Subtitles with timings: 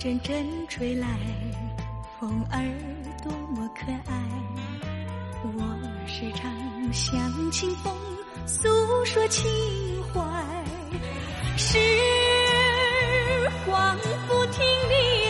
[0.00, 1.06] 阵阵吹来，
[2.18, 2.58] 风儿
[3.22, 4.18] 多么可爱。
[5.42, 6.50] 我时常
[6.90, 7.94] 向清风
[8.46, 8.66] 诉
[9.04, 9.44] 说情
[10.04, 10.22] 怀，
[11.58, 11.78] 时
[13.66, 13.94] 光
[14.26, 15.29] 不停的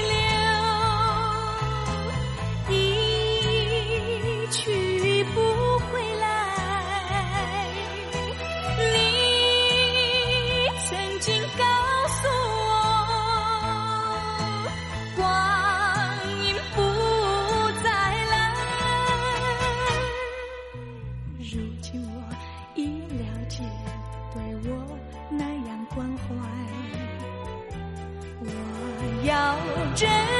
[29.23, 29.57] 要
[29.95, 30.40] 真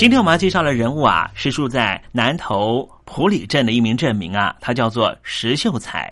[0.00, 6.10] 今天我们要介绍的人物啊，是住在南投埔里镇的一名镇民啊，他叫做石秀才。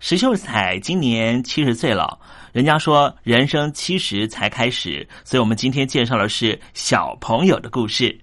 [0.00, 2.18] 石秀才今年七十岁了，
[2.50, 8.18] 人家说人生七十才开始，所以我们今天介绍的是小朋友的故事。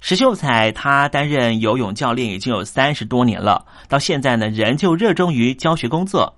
[0.00, 6.32] 石秀才他担任游泳教练已经有三十多年了，到现在呢，仍旧热衷于教学工作。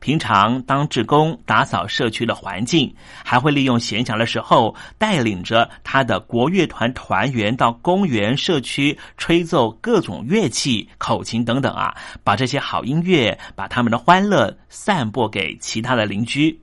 [0.00, 16.60] 平常当职工打扫社区的环境，还会利用闲暇的时候，带领着他的国乐团团员到公园、社区吹奏各种乐器、口琴等等啊，把这些好音乐、把他们的欢乐散播给其他的邻居。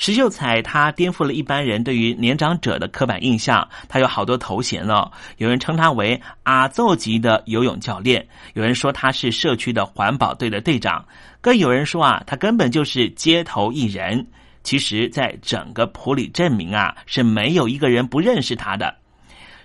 [0.00, 5.12] 石秀才他颠覆了一般人对于年长者的刻板印象，他有好多头衔哦。
[5.36, 11.04] 有人称他为阿奏级的游泳教练，有人说他是社区的环保队的队长。
[11.42, 14.26] 更有人说啊，他根本就是街头艺人。
[14.62, 18.96] 其实，在整个普里镇民啊，是没有一个人不认识他的。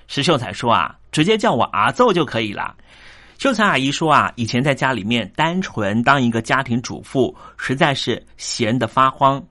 [0.08, 2.76] 石秀才说啊，直接叫我阿奏就可以了。
[3.38, 9.42] 秀才阿姨说啊，以前在家里面单纯当一个家庭主妇，实在是闲得发慌。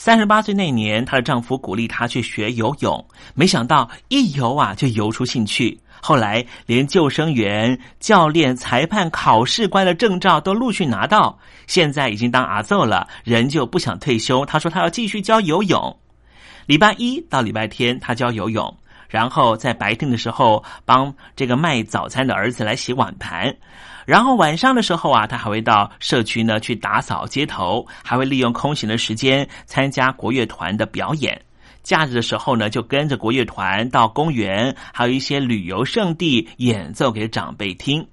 [0.00, 5.76] 三十八岁那年，她的丈夫鼓励她去学游泳，没想到一游啊就游出兴趣。
[6.00, 11.36] 后来，连救生员、教练、裁判、考试官的证照都陆续拿到。
[11.66, 14.46] 现在已经当阿奏了，人就不想退休。
[14.46, 15.98] 她说她要继续教游泳。
[16.66, 18.72] 礼拜一到礼拜天她教游泳，
[19.08, 23.54] 然后在白天的时候帮这个卖早餐的儿子来洗碗盘。
[24.06, 31.40] 然后晚上的时候啊，他还会到社区呢去打扫街头，还会利用空闲的时间参加国乐团的表演。
[31.82, 38.06] 假日的时候呢，就跟着国乐团到公园，还有一些旅游胜地演奏给长辈听。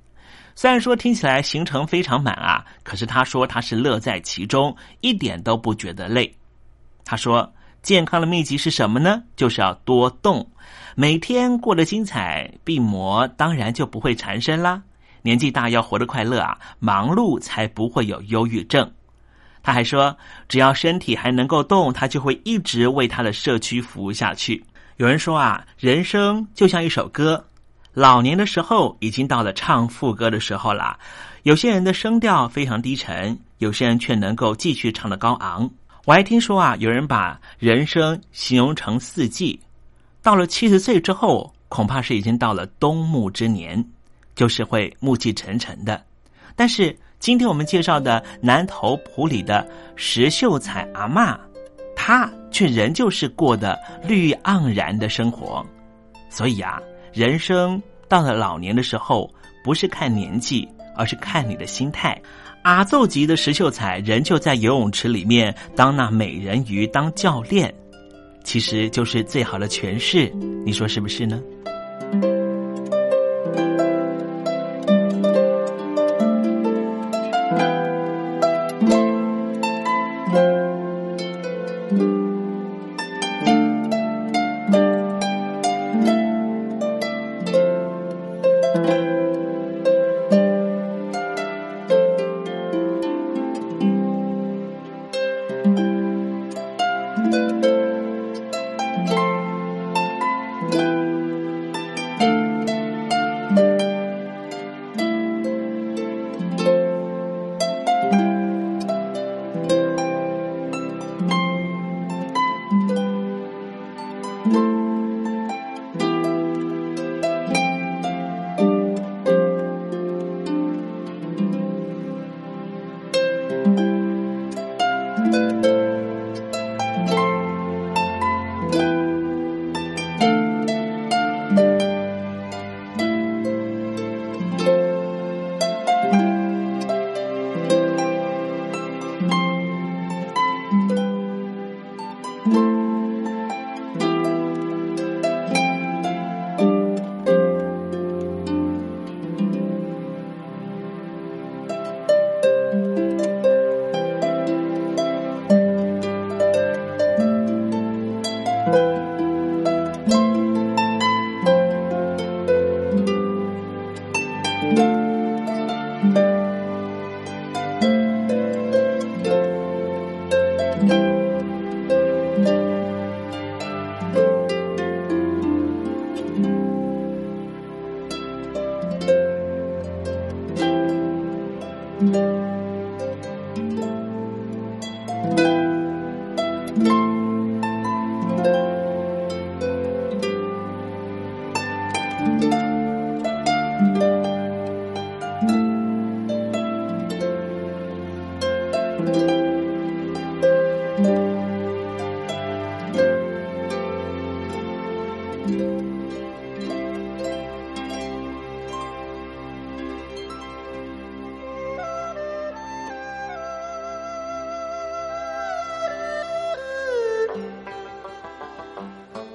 [0.53, 6.33] 虽然说听起来行程非常满啊，可是他说他是乐在其中，一点都不觉得累。
[7.03, 9.21] 他说健康的秘籍是什么呢？
[9.35, 10.49] 就是要多动，
[10.97, 14.81] 每天过得精彩，病魔当然就不会缠身啦。
[15.23, 18.89] 年纪大要活得快乐啊，忙碌才不会有忧郁症。
[19.61, 20.15] 他还说，
[20.47, 24.63] 只要身体还能够动，他就会一直为他的社区服务下去。
[24.95, 27.45] 有人说啊，人生就像一首歌，
[27.93, 30.97] 老年的时候已经到了唱副歌的时候了。
[31.43, 35.69] 有些人的声调非常低沉，有些人却能够继续唱得高昂。
[36.05, 39.59] 我还听说啊，有人把人生形容成四季，
[40.25, 43.85] 到了七十岁之后，恐怕是已经到了冬暮之年，
[44.33, 46.01] 就是会暮气沉沉的。
[46.55, 46.97] 但是。
[47.17, 51.39] 今天我们介绍的南投埔里的石秀才阿妈，
[51.95, 55.65] 她却仍旧是过的绿盎然的生活。
[56.29, 56.79] 所以啊，
[57.13, 59.31] 人生到了老年的时候，
[59.63, 62.21] 不是看年纪，而是看你的心态。
[62.61, 67.73] 阿奏级的石秀才仍旧在游泳池里面当那美人鱼，当教练，
[68.45, 70.31] 其实就是最好的诠释。
[70.63, 71.41] 你说是不是呢？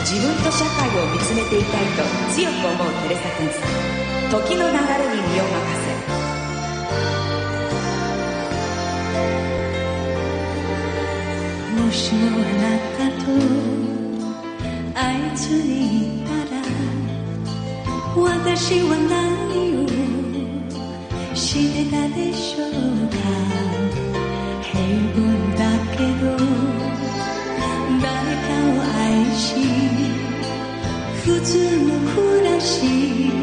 [0.00, 3.98] 自分と社会を見つめていたいと強く思うテレサ・テンさん。
[4.30, 5.88] 時の流れに身を任せ。
[11.82, 12.64] もしもあな
[12.98, 13.26] たと
[14.94, 16.60] 会いつにいたら
[18.16, 19.88] 私は何を
[21.34, 22.70] してたでしょう
[23.08, 23.77] か。
[31.40, 33.37] つの暮らし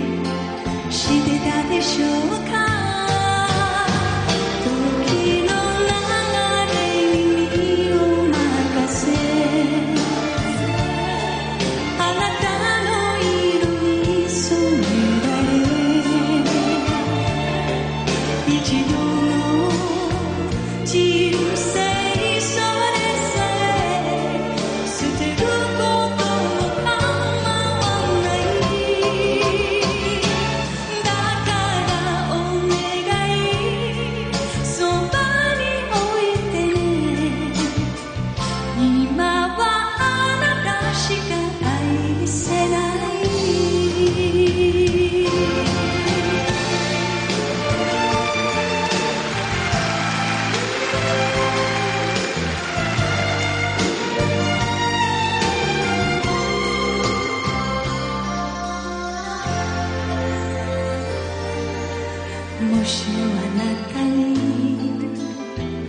[62.86, 63.17] しあ
[63.58, 64.36] なたに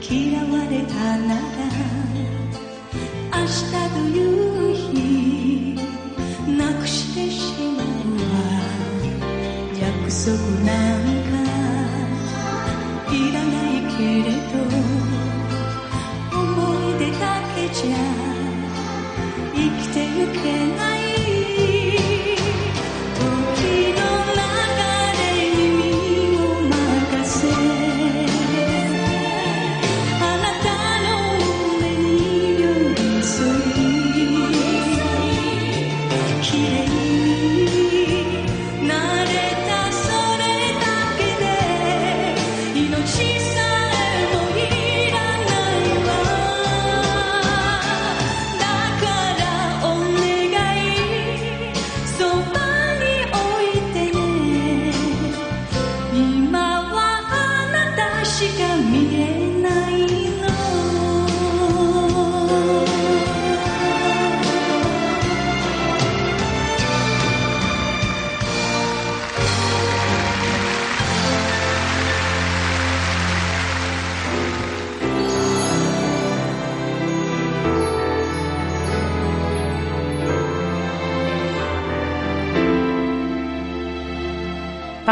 [0.01, 1.41] 嫌われたなら
[3.39, 4.46] 明日という